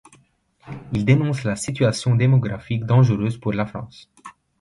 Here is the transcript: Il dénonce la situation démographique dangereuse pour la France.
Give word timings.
Il 0.93 1.05
dénonce 1.05 1.43
la 1.43 1.55
situation 1.55 2.15
démographique 2.15 2.85
dangereuse 2.87 3.37
pour 3.37 3.53
la 3.53 3.67
France. 3.67 4.09